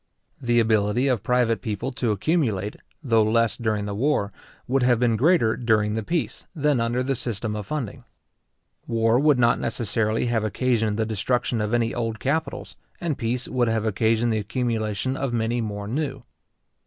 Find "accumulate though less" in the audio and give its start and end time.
2.11-3.55